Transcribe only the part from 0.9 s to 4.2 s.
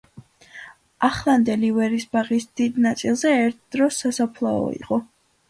ახლანდელი ვერის ბაღის დიდ ნაწილზე ერთ დროს